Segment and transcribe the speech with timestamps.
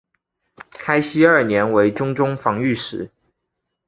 [0.71, 3.11] 开禧二年为忠州防御使。